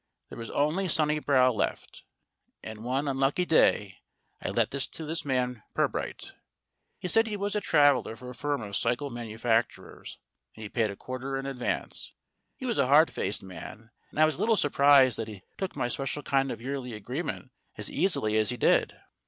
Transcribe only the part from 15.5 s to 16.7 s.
took my special kind of